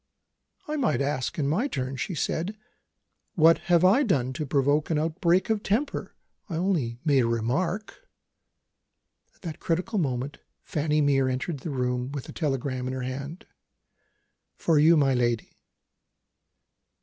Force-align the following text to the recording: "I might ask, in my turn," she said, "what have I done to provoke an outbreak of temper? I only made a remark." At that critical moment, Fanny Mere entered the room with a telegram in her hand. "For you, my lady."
"I 0.67 0.77
might 0.77 0.99
ask, 0.99 1.37
in 1.37 1.47
my 1.47 1.67
turn," 1.67 1.95
she 1.95 2.15
said, 2.15 2.57
"what 3.35 3.59
have 3.69 3.85
I 3.85 4.01
done 4.01 4.33
to 4.33 4.47
provoke 4.47 4.89
an 4.89 4.97
outbreak 4.97 5.51
of 5.51 5.61
temper? 5.61 6.15
I 6.49 6.55
only 6.55 6.97
made 7.05 7.19
a 7.19 7.27
remark." 7.27 8.09
At 9.35 9.43
that 9.43 9.59
critical 9.59 9.99
moment, 9.99 10.39
Fanny 10.63 11.01
Mere 11.01 11.29
entered 11.29 11.59
the 11.59 11.69
room 11.69 12.11
with 12.13 12.27
a 12.27 12.31
telegram 12.33 12.87
in 12.87 12.93
her 12.93 13.03
hand. 13.03 13.45
"For 14.55 14.79
you, 14.79 14.97
my 14.97 15.13
lady." 15.13 15.59